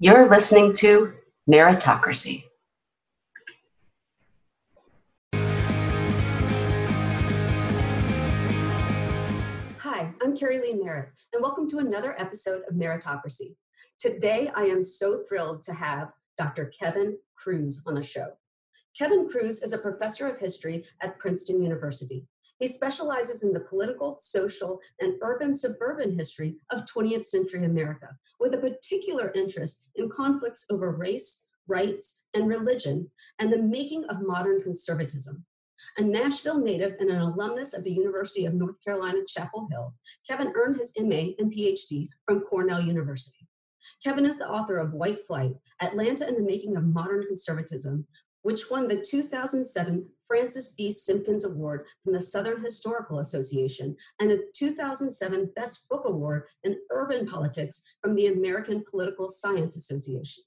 [0.00, 1.12] You're listening to
[1.48, 2.42] Meritocracy.
[9.78, 13.54] Hi, I'm Keri Leigh Merritt, and welcome to another episode of Meritocracy.
[14.00, 16.72] Today, I am so thrilled to have Dr.
[16.76, 18.32] Kevin Kruse on the show.
[18.98, 22.26] Kevin Kruse is a professor of history at Princeton University.
[22.58, 28.54] He specializes in the political, social, and urban suburban history of 20th century America, with
[28.54, 34.62] a particular interest in conflicts over race, rights, and religion, and the making of modern
[34.62, 35.44] conservatism.
[35.98, 39.94] A Nashville native and an alumnus of the University of North Carolina, Chapel Hill,
[40.26, 43.46] Kevin earned his MA and PhD from Cornell University.
[44.02, 48.06] Kevin is the author of White Flight Atlanta and the Making of Modern Conservatism,
[48.44, 50.90] which won the 2007 Francis B.
[50.90, 57.26] Simkins Award from the Southern Historical Association and a 2007 Best Book Award in Urban
[57.26, 60.44] Politics from the American Political Science Association.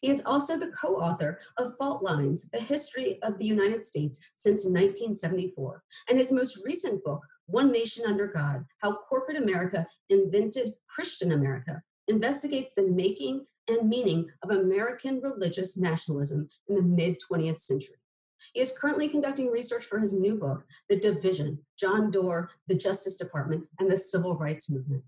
[0.00, 4.32] He is also the co author of Fault Lines A History of the United States
[4.36, 10.70] since 1974, and his most recent book, One Nation Under God How Corporate America Invented
[10.88, 17.58] Christian America, investigates the making and meaning of American religious nationalism in the mid 20th
[17.58, 17.96] century.
[18.52, 23.16] He is currently conducting research for his new book, The Division John Doar, the Justice
[23.16, 25.04] Department, and the Civil Rights Movement.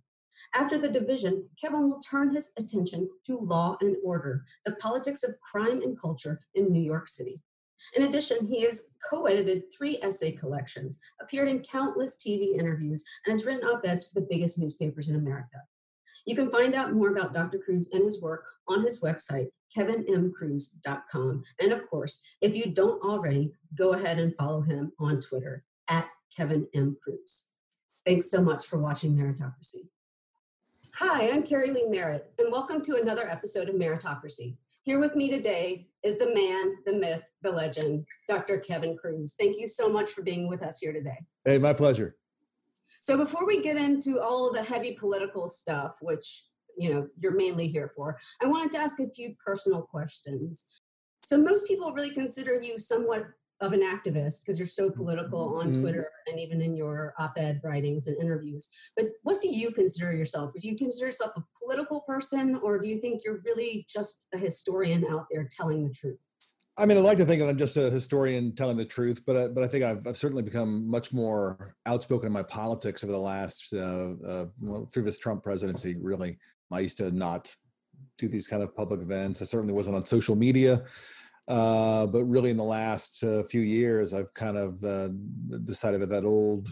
[0.54, 5.40] After the division, Kevin will turn his attention to law and order, the politics of
[5.40, 7.40] crime and culture in New York City.
[7.94, 13.32] In addition, he has co edited three essay collections, appeared in countless TV interviews, and
[13.32, 15.58] has written op eds for the biggest newspapers in America.
[16.26, 17.58] You can find out more about Dr.
[17.58, 21.44] Kruse and his work on his website, kevinmkruse.com.
[21.60, 26.08] And of course, if you don't already, go ahead and follow him on Twitter at
[26.36, 26.96] Kevin M.
[27.00, 27.52] Kruse.
[28.04, 29.90] Thanks so much for watching Meritocracy.
[30.94, 34.56] Hi, I'm Keri Leigh Merritt, and welcome to another episode of Meritocracy.
[34.82, 38.58] Here with me today is the man, the myth, the legend, Dr.
[38.58, 39.36] Kevin Kruse.
[39.38, 41.18] Thank you so much for being with us here today.
[41.44, 42.16] Hey, my pleasure.
[43.06, 46.42] So before we get into all the heavy political stuff, which
[46.76, 50.80] you know you're mainly here for, I wanted to ask a few personal questions.
[51.22, 53.26] So most people really consider you somewhat
[53.60, 55.82] of an activist because you're so political on mm-hmm.
[55.82, 58.68] Twitter and even in your op-ed writings and interviews.
[58.96, 60.50] But what do you consider yourself?
[60.58, 64.38] Do you consider yourself a political person or do you think you're really just a
[64.38, 66.18] historian out there telling the truth?
[66.78, 69.36] I mean, I like to think that I'm just a historian telling the truth, but
[69.36, 73.12] I, but I think I've, I've certainly become much more outspoken in my politics over
[73.12, 75.96] the last uh, uh, well, through this Trump presidency.
[75.98, 76.38] Really,
[76.70, 77.54] I used to not
[78.18, 79.40] do these kind of public events.
[79.40, 80.84] I certainly wasn't on social media,
[81.48, 85.08] uh, but really in the last uh, few years, I've kind of uh,
[85.64, 86.68] decided that that old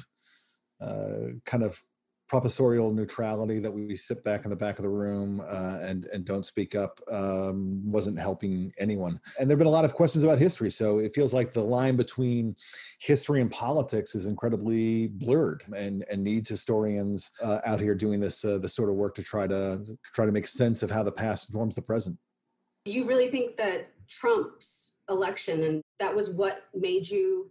[0.82, 1.80] uh, kind of
[2.28, 6.24] professorial neutrality that we sit back in the back of the room uh, and and
[6.24, 9.20] don't speak up um, wasn't helping anyone.
[9.38, 11.96] And there've been a lot of questions about history, so it feels like the line
[11.96, 12.56] between
[13.00, 18.44] history and politics is incredibly blurred, and and needs historians uh, out here doing this
[18.44, 19.84] uh, this sort of work to try to
[20.14, 22.18] try to make sense of how the past informs the present.
[22.84, 27.50] Do you really think that Trump's election and that was what made you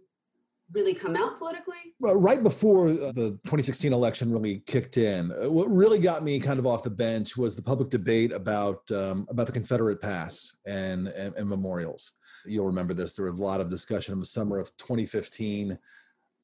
[0.72, 1.74] really come out politically?
[2.00, 6.66] Right before the 2016 election really kicked in, uh, what really got me kind of
[6.66, 11.34] off the bench was the public debate about um, about the Confederate past and, and,
[11.36, 12.14] and memorials.
[12.46, 13.14] You'll remember this.
[13.14, 15.78] There was a lot of discussion in the summer of 2015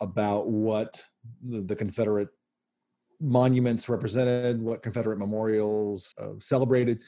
[0.01, 1.05] about what
[1.43, 2.29] the, the Confederate
[3.21, 7.03] monuments represented, what Confederate memorials uh, celebrated.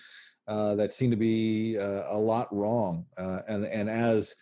[0.48, 4.34] Uh, that seemed to be uh, a lot wrong, uh, and and as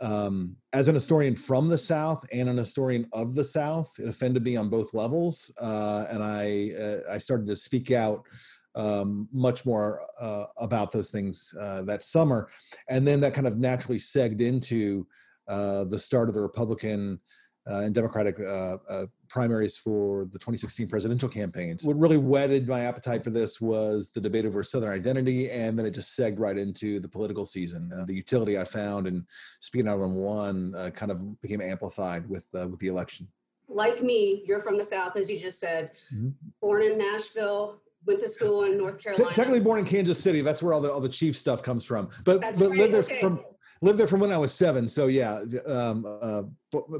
[0.00, 4.42] um, as an historian from the South and an historian of the South, it offended
[4.42, 8.26] me on both levels, uh, and I uh, I started to speak out
[8.74, 12.48] um, much more uh, about those things uh, that summer,
[12.90, 15.06] and then that kind of naturally segged into
[15.48, 17.20] uh, the start of the Republican
[17.68, 21.84] uh, and Democratic uh, uh, primaries for the 2016 presidential campaigns.
[21.84, 25.86] What really whetted my appetite for this was the debate over Southern identity, and then
[25.86, 27.90] it just segged right into the political season.
[27.96, 29.26] Uh, the utility I found in
[29.60, 33.28] speaking out on one uh, kind of became amplified with uh, with the election.
[33.68, 36.30] Like me, you're from the South, as you just said, mm-hmm.
[36.60, 39.34] born in Nashville, went to school in North Carolina.
[39.34, 40.42] technically born in Kansas City.
[40.42, 42.10] That's where all the all the chief stuff comes from.
[42.24, 42.78] But, but right.
[42.78, 43.20] lived there okay.
[43.20, 43.42] from
[43.82, 44.88] lived there from when I was seven.
[44.88, 46.42] So yeah, um, uh,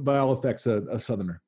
[0.01, 1.41] by all effects, a, a Southerner.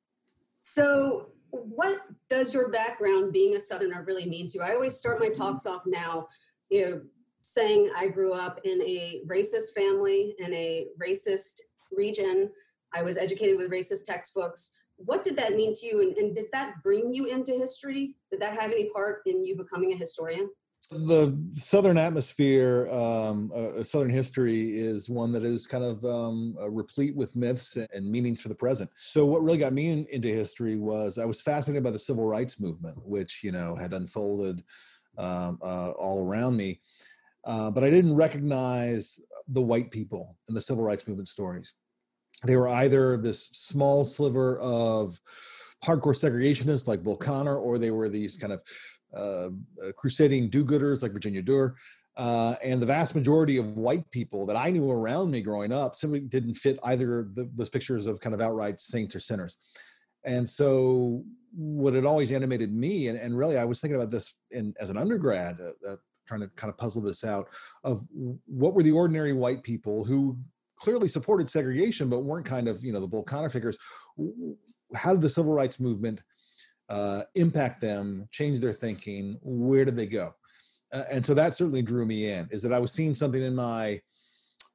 [0.61, 4.63] So, what does your background being a Southerner really mean to you?
[4.63, 6.27] I always start my talks off now,
[6.69, 7.01] you know,
[7.41, 12.51] saying I grew up in a racist family in a racist region.
[12.93, 14.83] I was educated with racist textbooks.
[14.97, 16.01] What did that mean to you?
[16.01, 18.15] And, and did that bring you into history?
[18.31, 20.49] Did that have any part in you becoming a historian?
[20.89, 26.69] The Southern atmosphere, um, uh, Southern history is one that is kind of um, uh,
[26.69, 28.89] replete with myths and meanings for the present.
[28.95, 32.25] So, what really got me in, into history was I was fascinated by the civil
[32.25, 34.63] rights movement, which you know had unfolded
[35.17, 36.79] um, uh, all around me,
[37.43, 39.19] uh, but I didn't recognize
[39.49, 41.73] the white people in the civil rights movement stories.
[42.45, 45.19] They were either this small sliver of
[45.83, 48.61] hardcore segregationists like Bull Connor, or they were these kind of
[49.13, 51.75] uh, uh, crusading do-gooders like Virginia Durr.
[52.17, 55.93] Uh, and the vast majority of white people that I knew around me growing up
[55.93, 59.59] simply didn't fit either the, those pictures of kind of outright saints or sinners.
[60.25, 61.23] And so,
[61.55, 64.89] what had always animated me, and, and really, I was thinking about this in, as
[64.89, 65.95] an undergrad, uh, uh,
[66.27, 67.47] trying to kind of puzzle this out
[67.83, 68.01] of
[68.45, 70.37] what were the ordinary white people who
[70.77, 73.77] clearly supported segregation, but weren't kind of, you know, the Bull Connor figures.
[74.95, 76.23] How did the civil rights movement
[76.89, 79.37] uh, impact them, change their thinking?
[79.41, 80.33] Where did they go?
[80.93, 82.47] Uh, and so that certainly drew me in.
[82.51, 84.01] Is that I was seeing something in my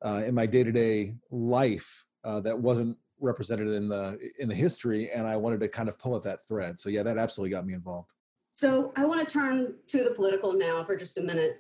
[0.02, 4.54] uh, in my day to day life uh, that wasn't represented in the in the
[4.54, 6.80] history, and I wanted to kind of pull at that thread.
[6.80, 8.10] So yeah, that absolutely got me involved.
[8.50, 11.58] So I want to turn to the political now for just a minute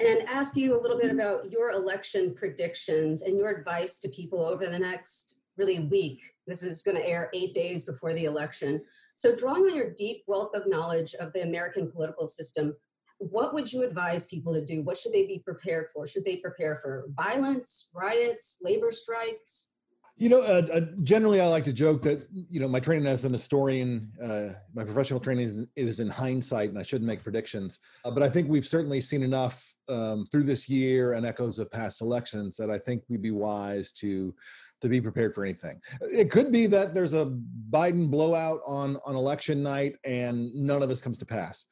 [0.00, 4.40] and ask you a little bit about your election predictions and your advice to people
[4.40, 6.22] over the next really week.
[6.46, 8.80] This is going to air eight days before the election.
[9.22, 12.74] So, drawing on your deep wealth of knowledge of the American political system,
[13.18, 14.82] what would you advise people to do?
[14.82, 16.08] What should they be prepared for?
[16.08, 19.74] Should they prepare for violence, riots, labor strikes?
[20.16, 23.24] You know, uh, uh, generally, I like to joke that you know my training as
[23.24, 27.78] an historian, uh, my professional training is in hindsight, and I shouldn't make predictions.
[28.04, 31.70] Uh, but I think we've certainly seen enough um, through this year and echoes of
[31.70, 34.34] past elections that I think we'd be wise to
[34.82, 35.80] to be prepared for anything.
[36.02, 37.26] It could be that there's a
[37.70, 41.66] Biden blowout on on election night, and none of this comes to pass.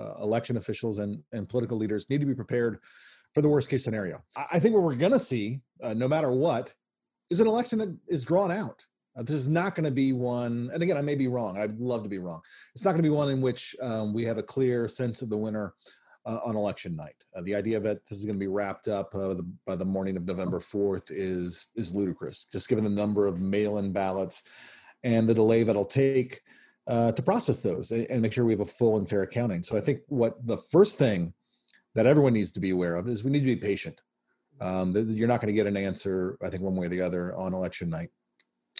[0.00, 2.78] Uh, election officials and and political leaders need to be prepared
[3.34, 4.22] for the worst case scenario.
[4.36, 6.72] I, I think what we're going to see, uh, no matter what
[7.30, 8.84] is an election that is drawn out.
[9.16, 11.56] Uh, this is not going to be one, and again, I may be wrong.
[11.56, 12.40] I'd love to be wrong.
[12.74, 15.30] It's not going to be one in which um, we have a clear sense of
[15.30, 15.74] the winner
[16.26, 17.24] uh, on election night.
[17.34, 19.84] Uh, the idea that this is going to be wrapped up uh, the, by the
[19.84, 25.28] morning of November 4th is is ludicrous, just given the number of mail-in ballots and
[25.28, 26.40] the delay that'll take
[26.86, 29.62] uh, to process those and, and make sure we have a full and fair accounting.
[29.62, 31.34] So I think what the first thing
[31.94, 34.00] that everyone needs to be aware of is we need to be patient.
[34.60, 37.34] Um, you're not going to get an answer, I think, one way or the other
[37.34, 38.10] on election night.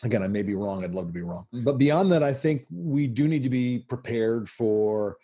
[0.02, 0.84] Again, I may be wrong.
[0.84, 1.46] I'd love to be wrong.
[1.52, 5.16] But beyond that, I think we do need to be prepared for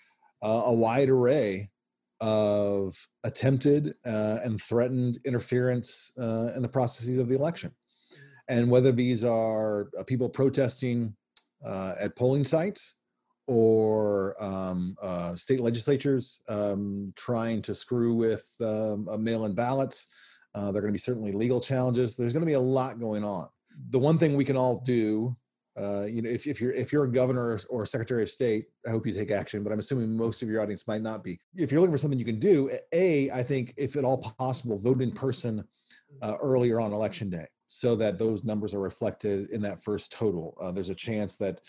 [0.43, 1.69] uh, a wide array
[2.21, 2.95] of
[3.25, 7.73] attempted uh, and threatened interference uh, in the processes of the election.
[8.49, 11.15] And whether these are uh, people protesting
[11.65, 13.01] uh, at polling sites
[13.47, 20.09] or um, uh, state legislatures um, trying to screw with um, mail in ballots
[20.55, 22.17] uh, there are going to be certainly legal challenges.
[22.17, 23.47] There's going to be a lot going on.
[23.91, 25.37] The one thing we can all do,
[25.81, 28.91] uh, you know, if, if you're if you're a governor or secretary of state, I
[28.91, 29.63] hope you take action.
[29.63, 31.39] But I'm assuming most of your audience might not be.
[31.57, 34.79] If you're looking for something you can do, a, I think if at all possible,
[34.79, 35.65] vote in person
[36.21, 40.57] uh, earlier on election day, so that those numbers are reflected in that first total.
[40.61, 41.61] Uh, there's a chance that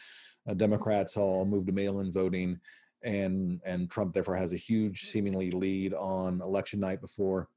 [0.49, 2.59] uh, Democrats all move to mail-in voting,
[3.03, 7.47] and and Trump therefore has a huge seemingly lead on election night before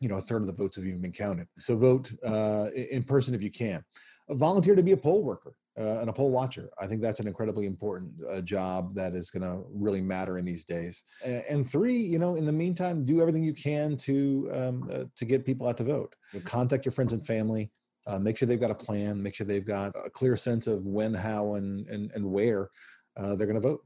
[0.00, 3.02] you know a third of the votes have even been counted so vote uh, in
[3.02, 3.82] person if you can
[4.28, 6.70] volunteer to be a poll worker uh, and a poll watcher.
[6.78, 10.44] I think that's an incredibly important uh, job that is going to really matter in
[10.44, 11.04] these days.
[11.24, 15.24] And, three you know in the meantime do everything you can to um, uh, to
[15.24, 16.14] get people out to vote.
[16.44, 17.72] Contact your friends and family
[18.06, 20.86] uh, make sure they've got a plan make sure they've got a clear sense of
[20.86, 22.70] when how and and, and where
[23.16, 23.80] uh, they're going to vote.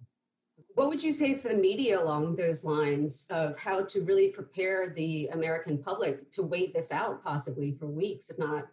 [0.74, 4.90] What would you say to the media along those lines of how to really prepare
[4.90, 8.68] the American public to wait this out possibly for weeks, if not,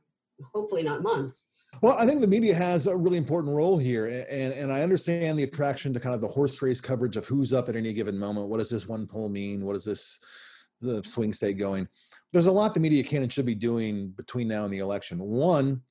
[0.54, 1.54] hopefully not months?
[1.82, 5.38] Well, I think the media has a really important role here, and and I understand
[5.38, 8.18] the attraction to kind of the horse race coverage of who's up at any given
[8.18, 8.48] moment.
[8.48, 9.66] What does this one poll mean?
[9.66, 10.20] What does this
[10.82, 11.88] the swing state going?
[12.34, 15.20] There's a lot the media can and should be doing between now and the election.
[15.20, 15.82] One,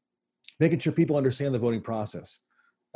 [0.60, 2.42] making sure people understand the voting process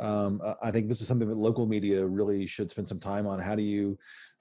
[0.01, 3.39] um, I think this is something that local media really should spend some time on.
[3.39, 3.97] How do you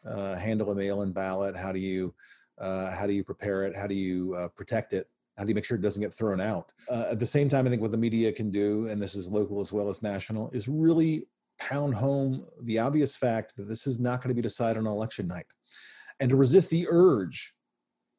[0.09, 1.55] uh, handle a mail-in ballot?
[1.55, 2.15] How do you
[2.59, 3.77] uh, how do you prepare it?
[3.77, 5.07] How do you uh, protect it?
[5.41, 6.71] How do you make sure it doesn't get thrown out?
[6.91, 9.31] Uh, at the same time, I think what the media can do, and this is
[9.31, 11.25] local as well as national, is really
[11.59, 15.27] pound home the obvious fact that this is not going to be decided on election
[15.27, 15.47] night,
[16.21, 17.55] and to resist the urge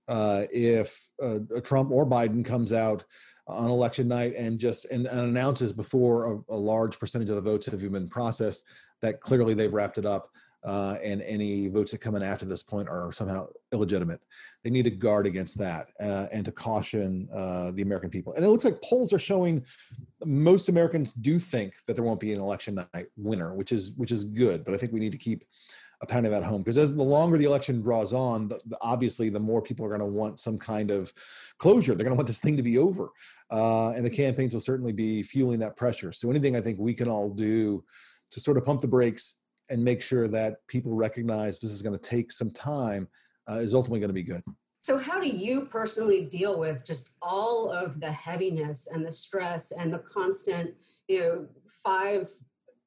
[0.08, 3.06] uh, if uh, Trump or Biden comes out
[3.48, 7.42] on election night and just and, and announces before a, a, large percentage of the
[7.42, 8.68] votes have even been processed
[9.02, 10.28] that clearly they've wrapped it up
[10.64, 14.22] uh, and any votes that come in after this point are somehow illegitimate.
[14.64, 18.34] They need to guard against that uh, and to caution uh, the American people.
[18.34, 19.66] And it looks like polls are showing
[20.24, 24.12] most Americans do think that there won't be an election night winner, which is which
[24.12, 24.64] is good.
[24.64, 25.46] But I think we need to keep
[26.04, 29.30] a pounding that home because as the longer the election draws on, the, the, obviously
[29.30, 31.12] the more people are going to want some kind of
[31.58, 31.96] closure.
[31.96, 33.10] They're going to want this thing to be over,
[33.50, 36.12] uh, and the campaigns will certainly be fueling that pressure.
[36.12, 37.84] So anything I think we can all do
[38.32, 39.38] to sort of pump the brakes
[39.72, 43.08] and make sure that people recognize this is going to take some time
[43.50, 44.42] uh, is ultimately going to be good.
[44.80, 49.72] So, how do you personally deal with just all of the heaviness and the stress
[49.72, 50.74] and the constant,
[51.08, 51.48] you know,
[51.84, 52.28] five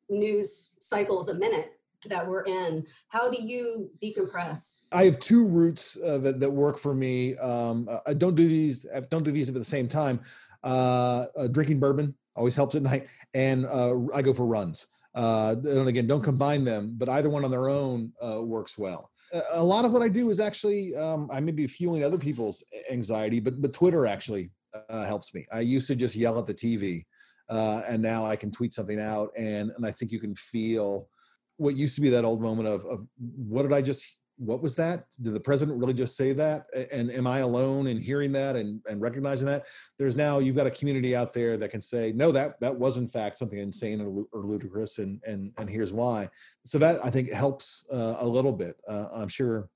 [0.09, 1.73] news cycles a minute
[2.07, 2.85] that we're in?
[3.09, 4.89] How do you decompress?
[4.93, 7.37] I have two routes uh, that, that work for me.
[7.37, 8.87] Um, I don't do these.
[8.93, 10.21] I don't do these at the same time.
[10.65, 14.89] Uh, uh, drinking bourbon always helps at night, and uh, I go for runs.
[15.15, 19.11] Uh, and again, don't combine them, but either one on their own uh, works well.
[19.53, 22.65] A lot of what I do is actually um, I may be fueling other people's
[22.91, 24.51] anxiety, but but Twitter actually
[24.89, 25.47] uh, helps me.
[25.53, 27.03] I used to just yell at the TV,
[27.49, 31.09] uh, and now I can tweet something out, and and I think you can feel
[31.57, 34.75] what used to be that old moment of of what did I just what was
[34.77, 35.05] that?
[35.23, 36.67] Did the president really just say that?
[36.93, 39.65] And am I alone in hearing that and, and recognizing that?
[39.99, 42.97] There's now you've got a community out there that can say, no, that that was
[42.97, 46.29] in fact something insane or, or ludicrous, and and and here's why.
[46.65, 48.77] So that I think helps uh, a little bit.
[48.89, 49.69] Uh, I'm sure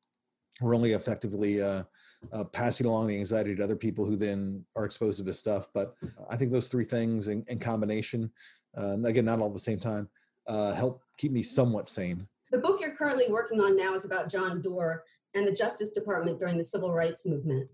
[0.60, 1.84] we're only effectively uh,
[2.32, 5.68] uh, passing along the anxiety to other people who then are exposed to this stuff.
[5.72, 5.94] But
[6.28, 8.30] I think those three things in, in combination,
[8.76, 10.08] uh, again, not all at the same time,
[10.48, 12.26] uh, help keep me somewhat sane.
[12.50, 15.00] The book you're currently working on now is about John Doar
[15.34, 17.68] and the Justice Department during the Civil Rights Movement.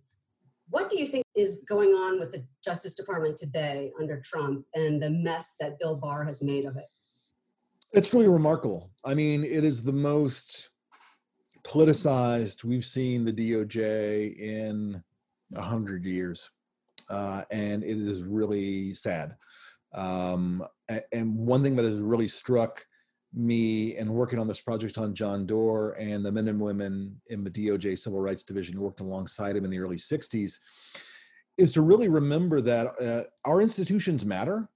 [0.69, 5.01] What do you think is going on with the Justice Department today under Trump and
[5.01, 6.87] the mess that Bill Barr has made of it?
[7.93, 8.91] It's really remarkable.
[9.05, 10.71] I mean, it is the most
[11.63, 15.03] politicized we've seen the DOJ in
[15.55, 16.51] a hundred years,
[17.09, 19.37] uh, and it is really sad.
[19.95, 20.67] Um,
[21.13, 22.85] and one thing that has really struck
[23.35, 27.43] me and working on this project on John Doar and the men and women in
[27.43, 30.59] the DOJ Civil Rights Division who worked alongside him in the early 60s
[31.57, 34.69] is to really remember that uh, our institutions matter,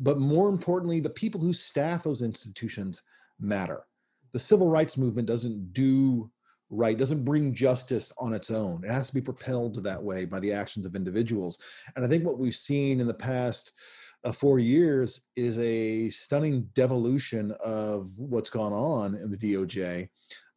[0.00, 3.02] but more importantly, the people who staff those institutions
[3.38, 3.84] matter.
[4.32, 6.30] The civil rights movement doesn't do
[6.70, 8.82] right, doesn't bring justice on its own.
[8.84, 11.58] It has to be propelled that way by the actions of individuals.
[11.94, 13.72] And I think what we've seen in the past
[14.24, 20.08] uh, four years is a stunning devolution of what's gone on in the DOJ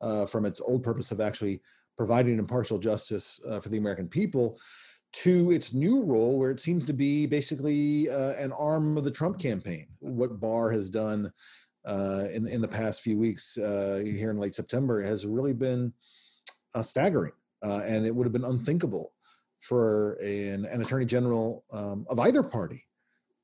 [0.01, 1.61] uh, from its old purpose of actually
[1.97, 4.57] providing impartial justice uh, for the American people
[5.11, 9.11] to its new role, where it seems to be basically uh, an arm of the
[9.11, 9.87] Trump campaign.
[9.99, 11.31] What Barr has done
[11.85, 15.93] uh, in in the past few weeks uh, here in late September has really been
[16.81, 17.33] staggering,
[17.63, 19.13] and it would have been unthinkable
[19.59, 22.86] for an, an attorney general um, of either party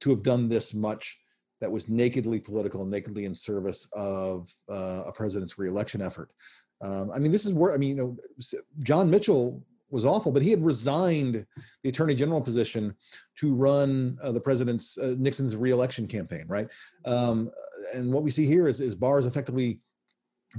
[0.04, 1.18] to have done this much
[1.62, 6.30] that was nakedly political, nakedly in service of uh, a president's reelection effort.
[6.82, 8.18] Um, I mean, this is where I mean, you know,
[8.80, 11.46] John Mitchell was awful, but he had resigned
[11.84, 12.94] the attorney general position
[13.38, 16.68] to run uh, the president's uh, Nixon's reelection campaign, right?
[17.06, 17.50] Um,
[17.94, 19.80] and what we see here is, is Barr is effectively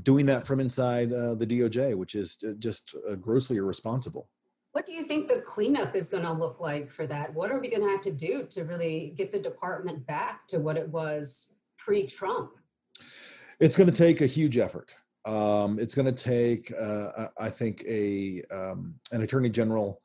[0.04, 4.30] doing that from inside uh, the DOJ, which is uh, just uh, grossly irresponsible.
[4.72, 5.23] What do you think
[5.54, 7.32] cleanup is going to look like for that?
[7.32, 10.58] What are we going to have to do to really get the department back to
[10.58, 12.50] what it was pre Trump?
[13.60, 14.96] It's going to take a huge effort.
[15.24, 20.02] Um, it's going to take, uh, I think, a um, an attorney general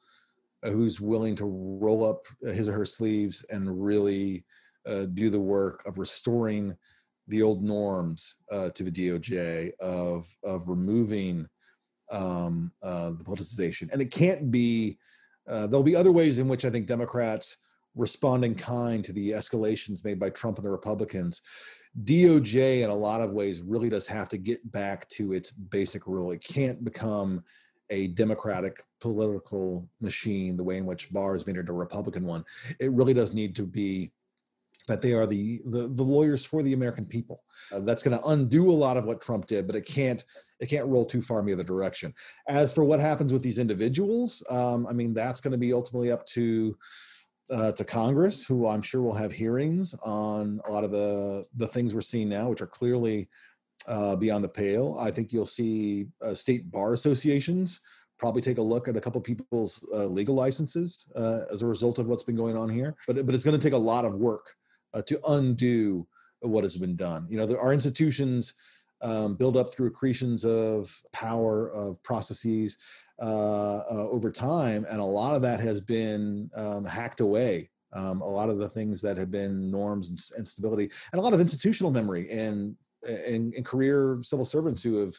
[0.63, 4.45] who's willing to roll up his or her sleeves and really
[4.85, 6.77] uh, do the work of restoring
[7.27, 11.47] the old norms uh, to the DOJ of of removing
[12.11, 13.91] um, uh, the politicization.
[13.91, 14.97] And it can't be,
[15.49, 17.57] uh, there'll be other ways in which I think Democrats
[17.95, 21.41] respond in kind to the escalations made by Trump and the Republicans.
[22.03, 26.05] DOJ, in a lot of ways, really does have to get back to its basic
[26.07, 26.31] rule.
[26.31, 27.43] It can't become
[27.89, 32.45] a democratic political machine the way in which Barr has made it a Republican one.
[32.79, 34.11] It really does need to be
[34.89, 37.43] that they are the the, the lawyers for the American people.
[37.73, 40.25] Uh, that's going to undo a lot of what Trump did, but it can't
[40.59, 42.13] it can't roll too far in the other direction.
[42.47, 46.11] As for what happens with these individuals, um, I mean that's going to be ultimately
[46.11, 46.77] up to
[47.51, 51.67] uh, to Congress, who I'm sure will have hearings on a lot of the the
[51.67, 53.29] things we're seeing now, which are clearly
[53.87, 54.97] uh, beyond the pale.
[54.99, 57.81] I think you'll see uh, state bar associations
[58.19, 61.97] probably take a look at a couple people's uh, legal licenses uh, as a result
[61.99, 62.95] of what's been going on here.
[63.07, 64.55] But but it's going to take a lot of work
[64.93, 66.07] uh, to undo
[66.41, 67.27] what has been done.
[67.29, 68.53] You know, our institutions
[69.01, 72.77] um, build up through accretions of power of processes
[73.21, 77.69] uh, uh, over time, and a lot of that has been um, hacked away.
[77.91, 81.23] Um, a lot of the things that have been norms and, and, stability, and a
[81.23, 82.75] lot of institutional memory and,
[83.07, 85.15] and, and career civil servants who have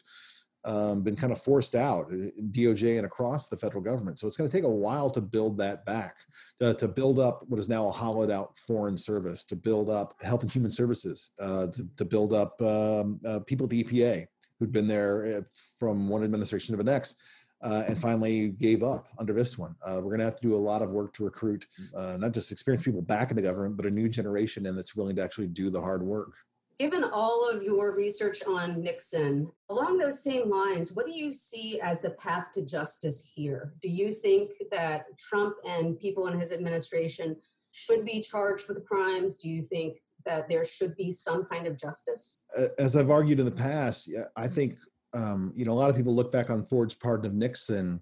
[0.63, 4.19] um, been kind of forced out uh, DOJ and across the federal government.
[4.19, 6.15] So it's going to take a while to build that back,
[6.59, 10.13] to, to build up what is now a hollowed out foreign service, to build up
[10.21, 14.25] health and human services, uh, to, to, build up um, uh, people at the EPA
[14.59, 15.41] who'd been there uh,
[15.77, 17.19] from one administration to the next.
[17.63, 19.75] Uh, and finally gave up under this one.
[19.85, 22.51] Uh, we're going to have to do a lot of work to recruit not just
[22.51, 25.45] experienced people back in the government, but a new generation and that's willing to actually
[25.45, 26.33] do the hard work.
[26.81, 31.79] Given all of your research on Nixon, along those same lines, what do you see
[31.79, 33.75] as the path to justice here?
[33.83, 37.35] Do you think that Trump and people in his administration
[37.71, 39.37] should be charged with crimes?
[39.37, 42.45] Do you think that there should be some kind of justice?
[42.79, 44.79] As I've argued in the past, I think
[45.13, 48.01] um, you know a lot of people look back on Ford's pardon of Nixon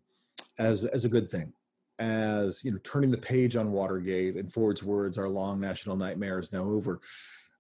[0.57, 1.51] as as a good thing,
[1.99, 4.37] as you know turning the page on Watergate.
[4.37, 7.01] In Ford's words, "Our long national nightmare is now over."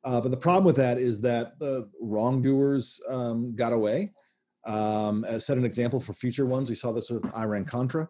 [0.03, 4.13] Uh, but the problem with that is that the wrongdoers um, got away.
[4.65, 8.09] Um, set an example for future ones, we saw this with Iran Contra.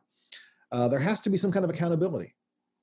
[0.71, 2.35] Uh, there has to be some kind of accountability.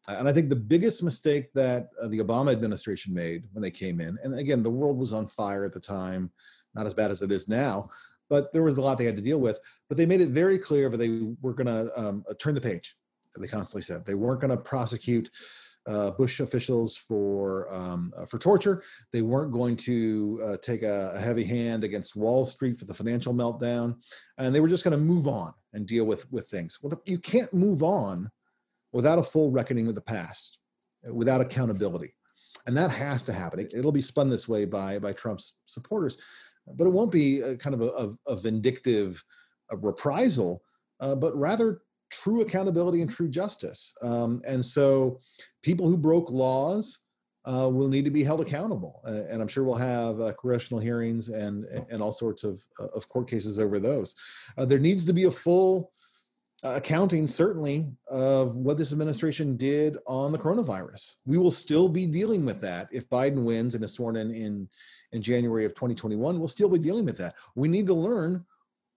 [0.08, 4.00] And I think the biggest mistake that uh, the Obama administration made when they came
[4.00, 6.30] in, and again, the world was on fire at the time,
[6.74, 7.90] not as bad as it is now,
[8.30, 9.58] but there was a lot they had to deal with.
[9.88, 12.94] But they made it very clear that they were going to um, turn the page.
[13.38, 15.28] They constantly said they weren't going to prosecute
[15.86, 18.82] uh, Bush officials for um, uh, for torture.
[19.12, 22.94] They weren't going to uh, take a, a, heavy hand against Wall Street for the
[22.94, 24.02] financial meltdown,
[24.38, 26.78] and they were just going to move on and deal with with things.
[26.82, 28.30] Well, you can't move on
[28.92, 30.58] without a full reckoning with the past,
[31.12, 32.14] without accountability,
[32.66, 33.60] and that has to happen.
[33.60, 36.18] It, will be spun this way by by Trump's supporters,
[36.66, 39.22] but it won't be a, kind of a, a, a vindictive
[39.70, 40.62] a reprisal,
[41.00, 43.94] uh, but rather true accountability and true justice.
[44.02, 45.18] Um, and so
[45.62, 47.04] people who broke laws
[47.46, 49.00] uh, will need to be held accountable.
[49.06, 53.08] Uh, and I'm sure we'll have uh, congressional hearings and, and all sorts of, of
[53.08, 54.14] court cases over those.
[54.58, 55.92] Uh, there needs to be a full
[56.64, 61.16] uh, accounting, certainly, of what this administration did on the coronavirus.
[61.24, 64.68] We will still be dealing with that if Biden wins and is sworn in in,
[65.12, 66.38] in January of 2021.
[66.38, 67.34] We'll still be dealing with that.
[67.54, 68.44] We need to learn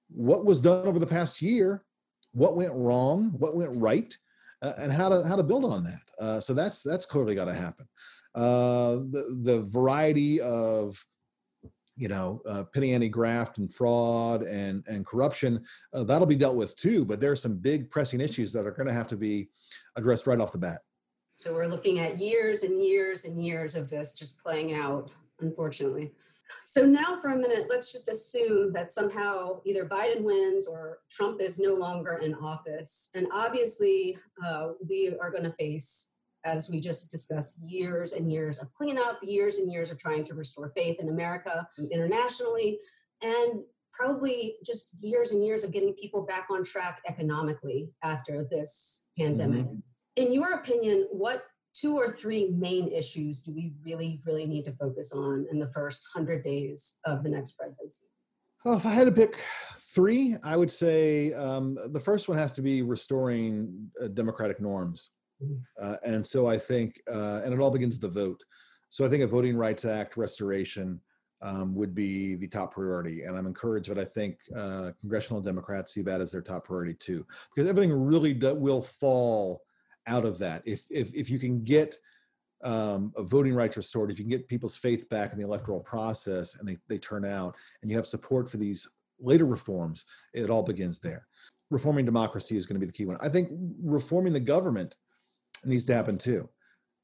[0.10, 1.84] what was done over the past year
[2.34, 4.15] what went wrong, what went right,
[4.62, 6.04] uh, and how to how to build on that.
[6.20, 7.88] Uh, so that's that's clearly got to happen.
[8.36, 11.04] Uh, the the variety of
[11.98, 15.63] you know uh, penny ante graft and fraud and and corruption
[15.94, 17.06] uh, that'll be dealt with too.
[17.06, 19.50] But there are some big pressing issues that are going to have to be
[19.96, 20.80] addressed right off the bat.
[21.36, 26.12] So we're looking at years and years and years of this just playing out, unfortunately.
[26.66, 31.42] So now for a minute, let's just assume that somehow either Biden wins or Trump
[31.42, 33.12] is no longer in office.
[33.16, 38.62] And obviously, uh, we are going to face, as we just discussed, years and years
[38.62, 42.80] of cleanup, years and years of trying to restore faith in America internationally,
[43.22, 49.10] and probably just years and years of getting people back on track economically after this
[49.18, 49.66] pandemic.
[49.66, 49.80] Mm-hmm.
[50.16, 51.44] In your opinion, what
[51.80, 55.70] two or three main issues do we really, really need to focus on in the
[55.72, 58.08] first 100 days of the next presidency?
[58.65, 59.36] If I had to pick
[59.76, 65.12] three, I would say um, the first one has to be restoring uh, democratic norms.
[65.42, 65.56] Mm-hmm.
[65.82, 68.44] Uh, and so I think, uh, and it all begins with the vote.
[68.89, 71.00] So I think a Voting Rights Act restoration
[71.42, 73.24] um, would be the top priority.
[73.24, 76.96] And I'm encouraged that I think uh, congressional Democrats see that as their top priority
[76.96, 79.62] too, because everything really do, will fall
[80.10, 80.62] out of that.
[80.65, 81.95] If if if you can get
[82.63, 86.60] um, voting rights restored, if you can get people's faith back in the electoral process
[86.60, 90.63] and they, they turn out and you have support for these later reforms, it all
[90.63, 91.26] begins there.
[91.72, 93.17] Reforming democracy is going to be the key one.
[93.22, 93.50] I think
[93.82, 94.98] reforming the government
[95.65, 96.50] needs to happen too.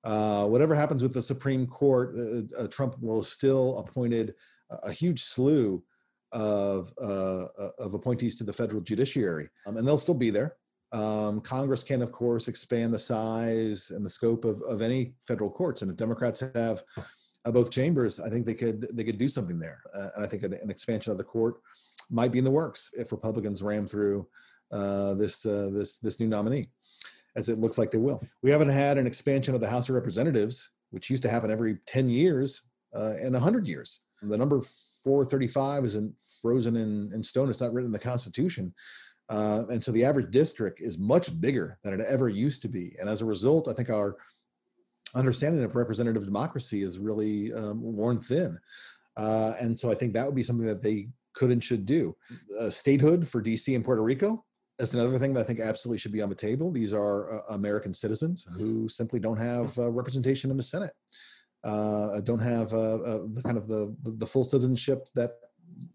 [0.04, 4.36] Uh, whatever happens with the Supreme Court, uh, uh, Trump will still appointed
[4.70, 5.84] a, a huge slew
[6.32, 10.56] of uh, uh, of appointees to the federal judiciary, um, and they'll still be there.
[10.96, 15.50] Um, Congress can, of course, expand the size and the scope of, of any federal
[15.50, 19.28] courts, and if Democrats have uh, both chambers, I think they could they could do
[19.28, 19.82] something there.
[19.94, 21.56] Uh, and I think an, an, expansion of the court
[22.10, 24.26] might be in the works if Republicans ram through
[24.72, 26.68] uh, this uh, this this new nominee,
[27.36, 28.24] as it looks like they will.
[28.42, 31.80] We haven't had an expansion of the House of Representatives, which used to happen every
[31.86, 32.62] ten years
[32.96, 34.02] uh, in hundred years.
[34.22, 37.50] The number 435 isn't frozen in, in stone.
[37.50, 38.74] It's not written in the Constitution.
[39.30, 42.96] Uh, and so the average district is much bigger than it ever used to be.
[43.00, 44.18] And as a result, I think our
[45.16, 48.60] understanding of representative democracy is really um, worn thin.
[49.18, 52.16] Uh, and so I think that would be something that they could and should do.
[52.60, 54.44] Uh, statehood for DC and Puerto Rico.
[54.78, 56.70] That's another thing that I think absolutely should be on the table.
[56.70, 60.92] These are uh, American citizens who simply don't have uh, representation in the Senate,
[61.64, 65.32] uh, don't have uh, the kind of the, the full citizenship that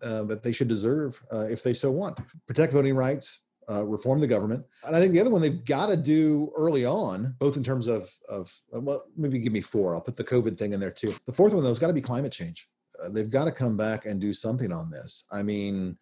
[0.01, 2.19] that they should deserve if they so want.
[2.47, 3.41] Protect voting rights,
[3.71, 4.65] uh, reform the government.
[4.87, 7.87] And I think the other one they've got to do early on, both in terms
[7.87, 9.95] of of well, maybe give me four.
[9.95, 11.13] I'll put the COVID thing in there too.
[11.27, 12.69] The fourth one though has got to be climate change.
[13.03, 15.27] Uh, they've got to come back and do something on this.
[15.31, 15.97] I mean,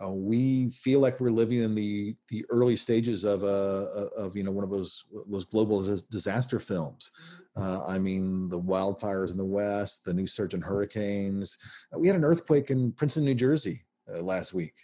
[0.00, 4.34] uh, we feel like we're living in the the early stages of a uh, of
[4.36, 7.10] you know one of those those global disaster films.
[7.56, 11.58] Uh, I mean, the wildfires in the west, the new surge in hurricanes.
[11.94, 14.74] We had an earthquake in Princeton, New Jersey uh, last week.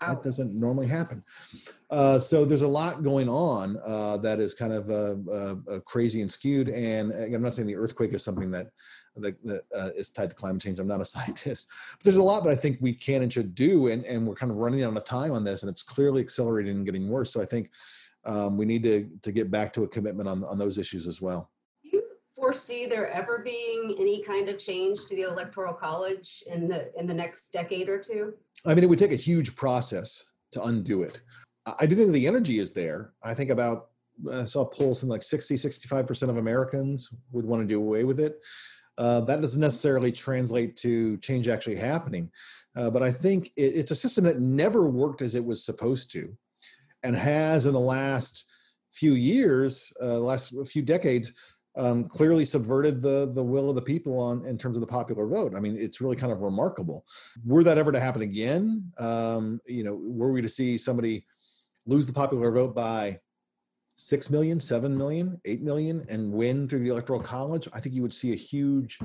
[0.00, 1.22] That doesn't normally happen.
[1.90, 5.80] Uh, so there's a lot going on uh, that is kind of uh, uh, uh
[5.80, 6.70] crazy and skewed.
[6.70, 8.68] And I'm not saying the earthquake is something that
[9.20, 10.78] that, that uh, is tied to climate change.
[10.80, 13.54] I'm not a scientist, but there's a lot that I think we can and should
[13.54, 13.88] do.
[13.88, 16.76] And, and we're kind of running out of time on this, and it's clearly accelerating
[16.76, 17.32] and getting worse.
[17.32, 17.70] So I think
[18.24, 21.22] um, we need to to get back to a commitment on on those issues as
[21.22, 21.50] well
[21.82, 22.02] Do you
[22.34, 27.06] foresee there ever being any kind of change to the electoral college in the in
[27.06, 28.34] the next decade or two?
[28.66, 31.22] I mean, it would take a huge process to undo it.
[31.78, 33.12] I do think the energy is there.
[33.22, 33.88] I think about
[34.30, 38.04] I saw polls poll something like 60, 65% of Americans would want to do away
[38.04, 38.38] with it.
[39.00, 42.30] Uh, that doesn't necessarily translate to change actually happening.
[42.76, 46.12] Uh, but I think it, it's a system that never worked as it was supposed
[46.12, 46.36] to
[47.02, 48.44] and has in the last
[48.92, 51.32] few years, uh, last few decades,
[51.78, 55.26] um, clearly subverted the the will of the people on in terms of the popular
[55.26, 55.54] vote.
[55.56, 57.06] I mean, it's really kind of remarkable.
[57.46, 61.24] Were that ever to happen again, um, you know, were we to see somebody
[61.86, 63.18] lose the popular vote by
[64.00, 68.02] six million, seven million, eight million, and win through the electoral college, I think you
[68.02, 68.98] would see a huge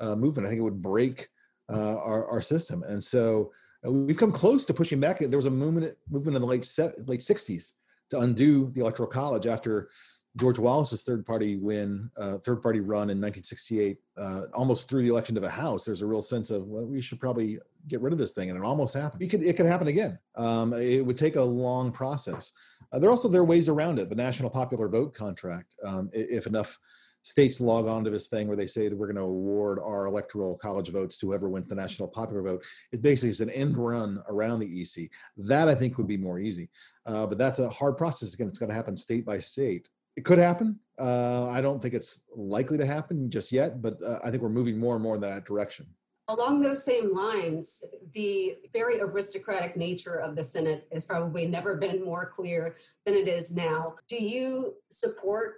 [0.00, 0.46] uh, movement.
[0.46, 1.28] I think it would break
[1.70, 2.82] uh, our, our system.
[2.84, 3.52] And so
[3.86, 5.18] uh, we've come close to pushing back.
[5.18, 6.66] There was a movement movement in the late
[7.06, 7.72] late '60s
[8.10, 9.90] to undo the electoral college after
[10.36, 15.08] George Wallace's third party win, uh, third party run in 1968, uh, almost through the
[15.08, 17.58] election to the House, there's a real sense of well, we should probably
[17.88, 19.22] get rid of this thing, and it almost happened.
[19.22, 20.18] It could it could happen again.
[20.36, 22.52] Um, it would take a long process.
[22.92, 24.08] Uh, there also there are ways around it.
[24.08, 26.78] The national popular vote contract, um, if enough
[27.22, 30.06] states log on to this thing where they say that we're going to award our
[30.06, 32.64] electoral college votes to whoever wins the national popular vote.
[32.92, 35.10] It basically is an end run around the EC.
[35.36, 36.70] That I think would be more easy,
[37.06, 38.34] uh, but that's a hard process.
[38.34, 40.80] Again, it's going to happen state by state it could happen.
[40.98, 44.48] Uh, I don't think it's likely to happen just yet, but uh, I think we're
[44.48, 45.86] moving more and more in that direction.
[46.28, 52.04] Along those same lines, the very aristocratic nature of the Senate has probably never been
[52.04, 53.94] more clear than it is now.
[54.08, 55.54] Do you support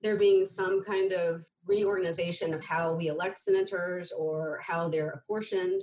[0.00, 5.82] there being some kind of reorganization of how we elect senators or how they're apportioned?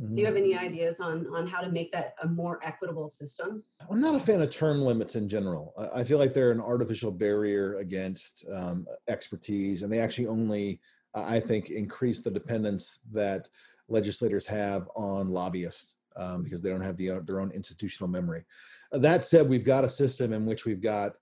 [0.00, 0.14] Mm-hmm.
[0.14, 3.62] Do you have any ideas on on how to make that a more equitable system?
[3.90, 5.74] I'm not a fan of term limits in general.
[5.94, 10.80] I feel like they're an artificial barrier against um, expertise, and they actually only,
[11.16, 13.48] I think, increase the dependence that
[13.88, 18.44] legislators have on lobbyists um, because they don't have the, their own institutional memory.
[18.92, 21.16] That said, we've got a system in which we've got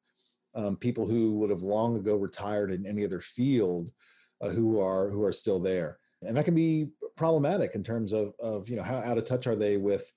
[0.55, 3.93] um, people who would have long ago retired in any other field
[4.41, 5.99] uh, who are who are still there.
[6.23, 9.47] And that can be problematic in terms of, of you know how out of touch
[9.47, 10.13] are they with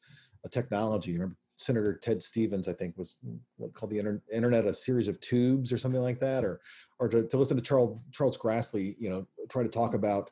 [0.46, 1.14] a technology?
[1.14, 3.18] Remember senator ted stevens i think was
[3.56, 6.46] what called the inter- internet a series of tubes or something like that?
[6.46, 6.62] Or
[7.00, 10.32] or to, to listen to charles charles grassley you know try to talk about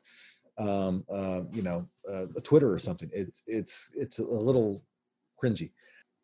[0.58, 4.82] um, uh, you know uh, twitter or something it's it's it's a little
[5.42, 5.72] cringy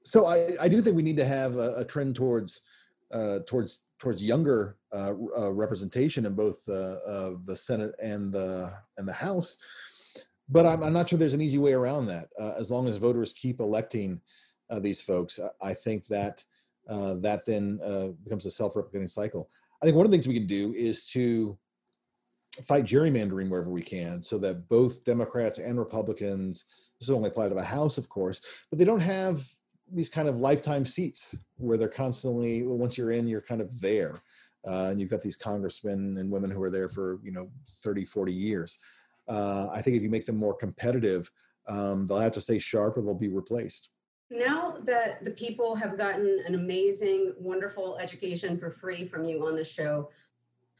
[0.03, 2.63] so i i do think we need to have a, a trend towards
[3.13, 9.07] uh, towards towards younger uh, uh, representation in both uh, the Senate and the and
[9.07, 9.59] the House.
[10.49, 12.27] But I'm, I'm not sure there's an easy way around that.
[12.39, 14.21] Uh, as long as voters keep electing
[14.71, 16.45] uh, these folks, I think that
[16.89, 17.77] that then
[18.25, 19.49] becomes a self-replicating cycle.
[19.83, 21.59] I think one of the things we can do is to
[22.65, 26.65] fight gerrymandering wherever we can, so that both Democrats and Republicans.
[27.01, 29.43] This only apply to the House, of course, but they don't have
[29.93, 34.15] these kind of lifetime seats where they're constantly once you're in you're kind of there
[34.67, 37.51] uh, and you've got these congressmen and women who are there for you know
[37.83, 38.79] 30 40 years
[39.29, 41.31] uh, i think if you make them more competitive
[41.69, 43.91] um, they'll have to stay sharp or they'll be replaced
[44.31, 49.57] now that the people have gotten an amazing wonderful education for free from you on
[49.57, 50.09] the show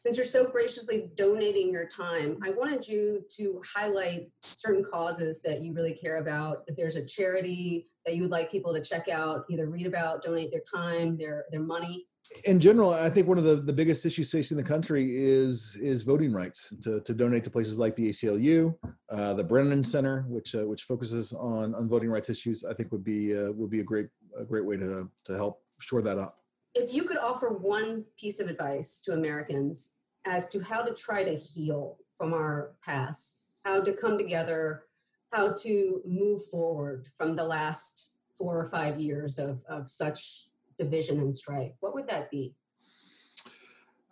[0.03, 5.63] since you're so graciously donating your time, I wanted you to highlight certain causes that
[5.63, 6.65] you really care about.
[6.67, 10.25] If there's a charity that you would like people to check out, either read about,
[10.25, 12.09] donate their time, their their money,
[12.47, 16.03] in general, I think one of the, the biggest issues facing the country is is
[16.03, 16.75] voting rights.
[16.83, 18.75] To, to donate to places like the ACLU,
[19.09, 22.91] uh, the Brennan Center, which uh, which focuses on, on voting rights issues, I think
[22.91, 26.19] would be uh, would be a great a great way to to help shore that
[26.19, 26.42] up.
[26.75, 31.23] If you could offer one piece of advice to Americans as to how to try
[31.23, 34.85] to heal from our past, how to come together,
[35.33, 40.47] how to move forward from the last four or five years of, of such
[40.79, 42.55] division and strife, what would that be?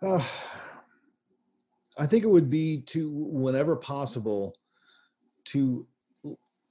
[0.01, 0.23] Uh,
[1.97, 4.55] I think it would be to, whenever possible,
[5.45, 5.87] to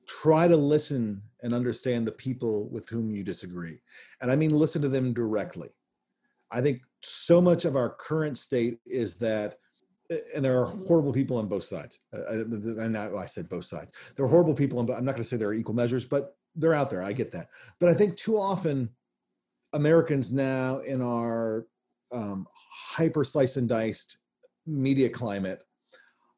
[0.07, 3.81] try to listen and understand the people with whom you disagree.
[4.21, 5.71] And I mean, listen to them directly.
[6.53, 9.57] I think so much of our current state is that,
[10.35, 12.01] and there are horrible people on both sides.
[12.13, 14.13] And I, I said both sides.
[14.17, 16.37] There are horrible people, and I'm not going to say there are equal measures, but
[16.57, 17.03] they're out there.
[17.03, 17.47] I get that.
[17.79, 18.91] But I think too often
[19.73, 21.67] Americans now in our
[22.13, 22.47] um,
[22.91, 24.19] hyper slice and diced
[24.67, 25.61] media climate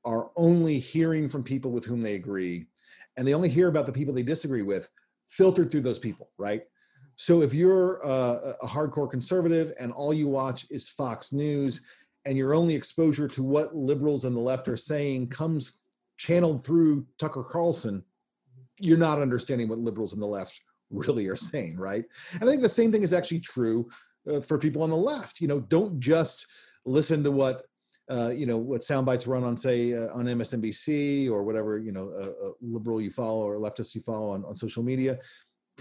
[0.04, 2.66] are only hearing from people with whom they agree,
[3.16, 4.90] and they only hear about the people they disagree with,
[5.28, 6.62] filtered through those people, right?
[7.16, 11.82] So if you're a, a hardcore conservative and all you watch is Fox News,
[12.24, 15.78] and your only exposure to what liberals and the left are saying comes
[16.16, 18.04] channeled through Tucker Carlson,
[18.78, 22.04] you're not understanding what liberals and the left really are saying, right?
[22.34, 23.88] And I think the same thing is actually true
[24.30, 25.40] uh, for people on the left.
[25.40, 26.46] You know, don't just
[26.84, 27.62] listen to what
[28.10, 31.92] uh, you know what sound bites run on, say, uh, on MSNBC or whatever you
[31.92, 32.10] know,
[32.60, 35.18] liberal you follow or leftist you follow on, on social media.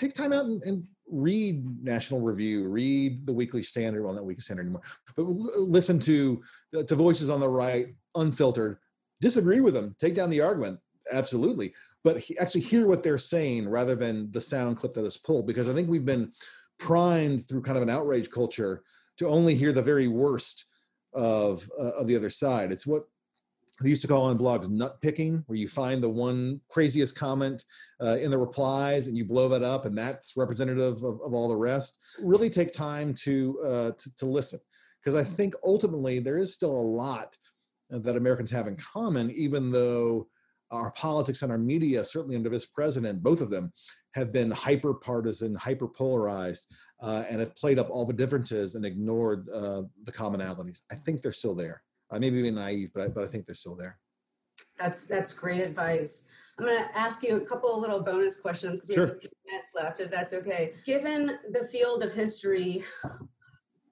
[0.01, 0.83] Take time out and, and,
[1.13, 4.01] read National Review, read the Weekly Standard.
[4.01, 4.81] Well, not Weekly Standard anymore,
[5.17, 6.41] but listen to
[6.75, 8.77] uh, to voices on the right, unfiltered.
[9.19, 9.93] Disagree with them.
[9.99, 10.79] Take down the argument.
[11.11, 15.17] Absolutely, but he, actually hear what they're saying rather than the sound clip that is
[15.17, 16.31] pulled because i think we've been
[16.79, 18.83] primed through kind of an outrage culture
[19.17, 20.65] to only hear the very worst
[21.13, 23.03] of uh, of the other side it's what
[23.81, 27.63] they used to call on blogs nut picking where you find the one craziest comment
[28.01, 31.47] uh, in the replies and you blow that up and that's representative of, of all
[31.47, 34.59] the rest really take time to uh, to, to listen
[34.99, 37.37] because i think ultimately there is still a lot
[37.89, 40.27] that americans have in common even though
[40.71, 43.71] our politics and our media, certainly under this president, both of them
[44.15, 48.85] have been hyper partisan, hyper polarized, uh, and have played up all the differences and
[48.85, 50.81] ignored uh, the commonalities.
[50.91, 51.83] I think they're still there.
[52.11, 53.97] Uh, I may be naive, but I, but I think they're still there.
[54.79, 56.31] That's that's great advice.
[56.57, 59.05] I'm going to ask you a couple of little bonus questions because sure.
[59.05, 60.73] we have a few minutes left, if that's okay.
[60.85, 62.83] Given the field of history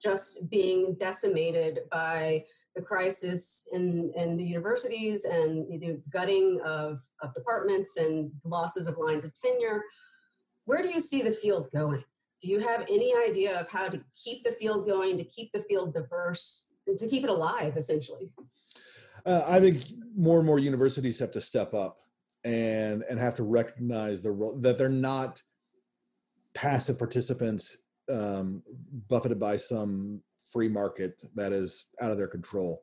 [0.00, 7.34] just being decimated by the crisis in, in the universities and the gutting of, of
[7.34, 9.82] departments and losses of lines of tenure.
[10.64, 12.04] Where do you see the field going?
[12.40, 15.60] Do you have any idea of how to keep the field going, to keep the
[15.60, 18.30] field diverse, to keep it alive, essentially?
[19.26, 19.82] Uh, I think
[20.16, 21.98] more and more universities have to step up
[22.44, 25.42] and and have to recognize the role that they're not
[26.54, 28.62] passive participants um,
[29.08, 32.82] buffeted by some free market that is out of their control.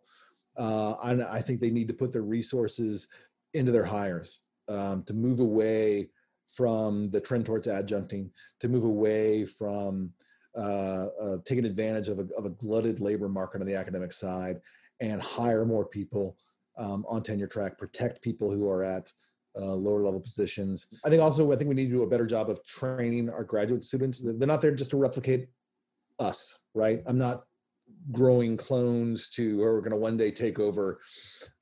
[0.58, 3.08] Uh, and I think they need to put their resources
[3.54, 6.10] into their hires um, to move away
[6.48, 10.14] from the trend towards adjuncting, to move away from
[10.56, 14.60] uh, uh, taking advantage of a, of a, glutted labor market on the academic side
[15.02, 16.36] and hire more people
[16.78, 19.12] um, on tenure track, protect people who are at
[19.60, 20.88] uh, lower level positions.
[21.06, 23.44] I think also, I think we need to do a better job of training our
[23.44, 24.24] graduate students.
[24.24, 25.48] They're not there just to replicate
[26.20, 27.02] us, right?
[27.06, 27.44] I'm not
[28.12, 31.00] growing clones to or are going to one day take over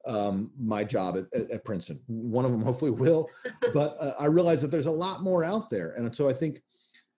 [0.05, 1.99] um, my job at, at, at, Princeton.
[2.07, 3.27] One of them hopefully will,
[3.73, 6.61] but uh, I realize that there's a lot more out there, and so I think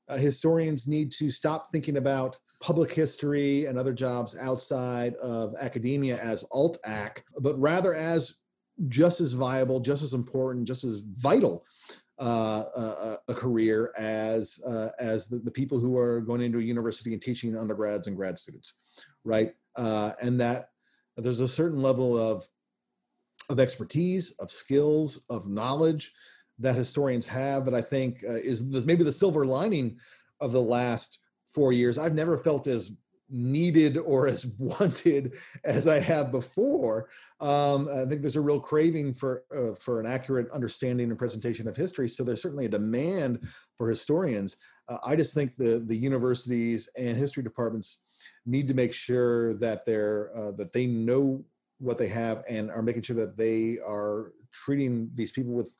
[0.09, 6.17] uh, historians need to stop thinking about public history and other jobs outside of academia
[6.21, 8.39] as alt ac, but rather as
[8.87, 11.65] just as viable, just as important, just as vital
[12.19, 16.63] uh, a, a, career as uh, as the, the, people who are going into a
[16.63, 19.53] university and teaching undergrads and grad students, right?
[19.75, 20.69] Uh, and that
[21.17, 22.43] there's a certain level of
[23.49, 26.11] of expertise, of skills, of knowledge
[26.59, 29.97] that historians have that I think uh, is maybe the silver lining
[30.41, 31.97] of the last four years.
[31.97, 32.97] I've never felt as
[33.29, 37.09] needed or as wanted as I have before.
[37.39, 41.67] Um, I think there's a real craving for uh, for an accurate understanding and presentation
[41.67, 42.07] of history.
[42.07, 44.57] So there's certainly a demand for historians.
[44.89, 48.03] Uh, I just think the the universities and history departments
[48.45, 51.43] need to make sure that they're uh, that they know
[51.79, 55.75] what they have and are making sure that they are treating these people with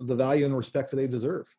[0.00, 1.54] the value and respect that they deserve.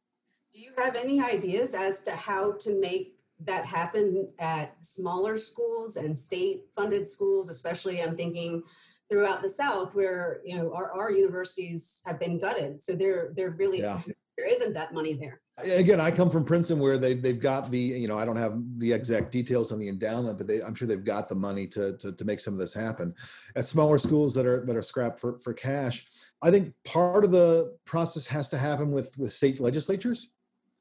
[0.53, 5.95] Do you have any ideas as to how to make that happen at smaller schools
[5.97, 8.63] and state funded schools, especially I'm thinking
[9.09, 12.81] throughout the South where, you know, our, our universities have been gutted.
[12.81, 13.99] So they're, they're really, yeah.
[14.37, 15.40] there isn't that money there.
[15.63, 18.57] Again, I come from Princeton where they, they've got the, you know, I don't have
[18.77, 21.97] the exact details on the endowment, but they, I'm sure they've got the money to,
[21.97, 23.13] to, to make some of this happen.
[23.55, 26.07] At smaller schools that are, that are scrapped for, for cash,
[26.41, 30.31] I think part of the process has to happen with, with state legislatures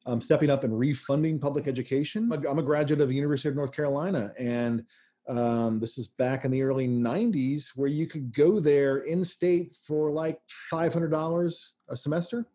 [0.06, 2.30] um, stepping up and refunding public education.
[2.32, 4.84] I'm a graduate of the University of North Carolina, and
[5.28, 9.76] um, this is back in the early 90s where you could go there in state
[9.86, 10.40] for like
[10.72, 12.46] $500 a semester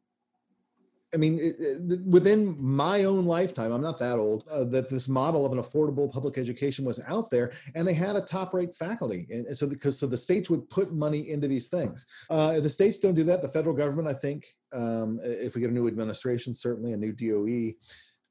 [1.15, 5.07] I mean, it, it, within my own lifetime, I'm not that old, uh, that this
[5.07, 9.25] model of an affordable public education was out there, and they had a top-rate faculty,
[9.29, 12.05] and, and so because so the states would put money into these things.
[12.29, 13.41] Uh, the states don't do that.
[13.41, 17.13] The federal government, I think, um, if we get a new administration, certainly a new
[17.13, 17.73] DOE.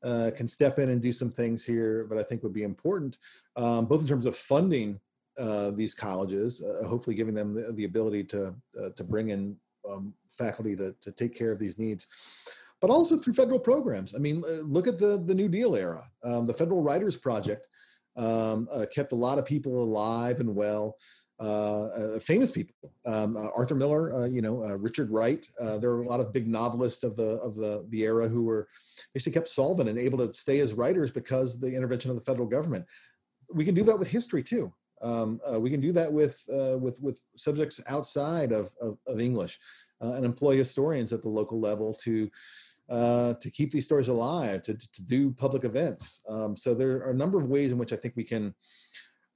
[0.03, 3.17] Uh, can step in and do some things here, but I think would be important,
[3.57, 5.01] um, both in terms of funding
[5.39, 9.57] uh, these colleges, uh, hopefully giving them the, the ability to uh, to bring in
[9.91, 12.07] um, faculty to, to take care of these needs
[12.85, 14.15] but also through federal programs.
[14.15, 16.05] I mean, uh, look at the, the New Deal era.
[16.23, 17.67] Um, the Federal Writers Project
[18.15, 20.99] um, uh, kept a lot of people alive and well.
[21.41, 25.47] Uh, uh, famous people, um, uh, Arthur Miller, uh, you know, Richard Wright.
[25.81, 28.69] there were a lot of big novelists of the of the the era who were
[29.15, 32.23] basically kept solvent and able to stay as writers because of the intervention of the
[32.23, 32.85] federal government.
[33.51, 34.75] We can do that with history too.
[35.01, 36.39] Um, we can do that with
[36.83, 39.59] with with subjects outside of of, of English,
[40.03, 42.31] and employ historians at the local level to
[42.91, 46.23] uh, to keep these stories alive, to, to do public events.
[46.29, 48.55] Um, so there are a number of ways in which I think we can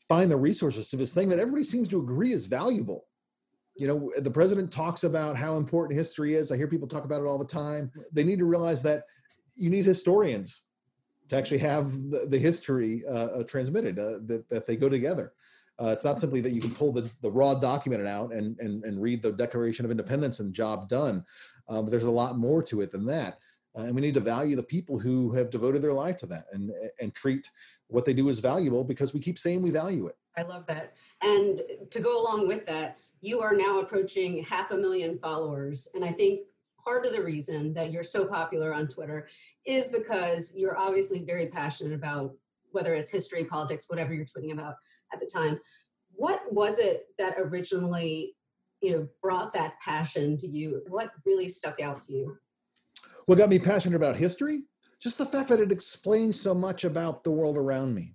[0.09, 3.07] find the resources to this thing that everybody seems to agree is valuable.
[3.77, 6.51] You know, the president talks about how important history is.
[6.51, 7.93] I hear people talk about it all the time.
[8.13, 9.05] They need to realize that
[9.55, 10.65] you need historians
[11.29, 15.33] to actually have the, the history uh, uh transmitted, uh, that, that they go together.
[15.81, 18.85] Uh, it's not simply that you can pull the, the raw document out and, and,
[18.85, 21.25] and read the Declaration of Independence and job done.
[21.69, 23.39] Uh, but there's a lot more to it than that.
[23.79, 26.45] Uh, and we need to value the people who have devoted their life to that
[26.53, 27.49] and, and treat
[27.89, 30.15] what they do as valuable because we keep saying we value it.
[30.37, 30.95] I love that.
[31.23, 31.61] And
[31.91, 35.89] to go along with that, you are now approaching half a million followers.
[35.95, 36.41] And I think
[36.83, 39.29] part of the reason that you're so popular on Twitter
[39.65, 42.35] is because you're obviously very passionate about
[42.71, 44.77] whether it's history, politics, whatever you're tweeting about
[45.13, 45.59] at the time.
[46.13, 48.35] What was it that originally,
[48.81, 50.83] you know, brought that passion to you?
[50.89, 52.39] What really stuck out to you?
[53.27, 54.63] What got me passionate about history?
[55.01, 58.15] Just the fact that it explained so much about the world around me.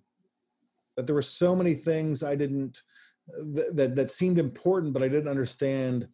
[0.98, 2.82] That there were so many things I didn't
[3.28, 6.08] that that, that seemed important, but I didn't understand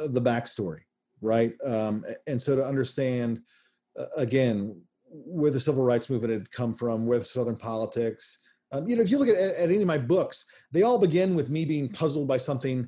[0.00, 0.80] uh, the backstory,
[1.20, 1.52] right?
[1.64, 3.42] Um, and so to understand,
[3.98, 8.40] uh, again, where the civil rights movement had come from, where Southern politics,
[8.72, 11.34] um, you know, if you look at, at any of my books, they all begin
[11.34, 12.86] with me being puzzled by something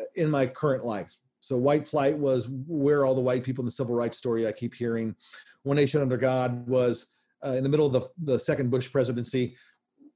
[0.00, 1.14] uh, in my current life.
[1.40, 4.52] So white flight was where all the white people in the civil rights story I
[4.52, 5.14] keep hearing.
[5.62, 9.56] One Nation Under God was uh, in the middle of the, the second Bush presidency,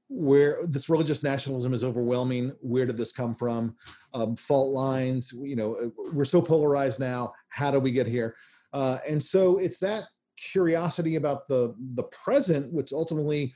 [0.07, 2.51] where this religious nationalism is overwhelming.
[2.61, 3.75] Where did this come from?
[4.13, 5.33] Um, fault lines.
[5.33, 7.33] You know, uh, we're so polarized now.
[7.49, 8.35] How do we get here?
[8.71, 10.03] Uh, and so it's that
[10.37, 13.53] curiosity about the the present, which ultimately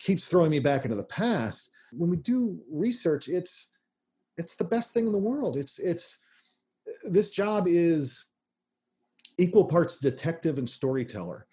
[0.00, 1.70] keeps throwing me back into the past.
[1.92, 3.76] When we do research, it's
[4.36, 5.56] it's the best thing in the world.
[5.56, 6.24] It's it's
[7.04, 8.26] this job is
[9.38, 11.46] equal parts detective and storyteller.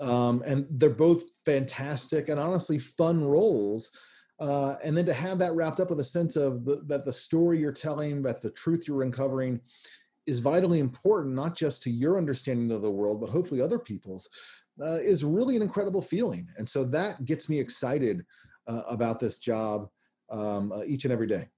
[0.00, 3.90] Um, and they're both fantastic and honestly fun roles.
[4.38, 7.12] Uh, and then to have that wrapped up with a sense of the, that the
[7.12, 9.60] story you're telling, that the truth you're uncovering
[10.26, 14.28] is vitally important, not just to your understanding of the world, but hopefully other people's
[14.82, 16.48] uh, is really an incredible feeling.
[16.58, 18.24] And so that gets me excited
[18.66, 19.88] uh, about this job
[20.30, 21.48] um, uh, each and every day.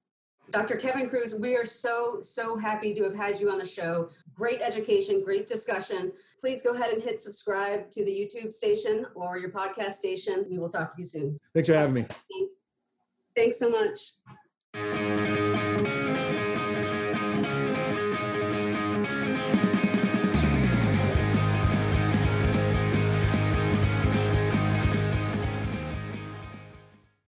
[0.51, 0.77] Dr.
[0.77, 4.09] Kevin Kruse, we are so, so happy to have had you on the show.
[4.35, 6.11] Great education, great discussion.
[6.41, 10.47] Please go ahead and hit subscribe to the YouTube station or your podcast station.
[10.49, 11.39] We will talk to you soon.
[11.53, 12.07] Thanks for having me.
[13.37, 14.01] Thanks so much.